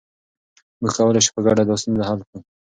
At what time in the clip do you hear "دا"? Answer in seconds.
1.65-1.75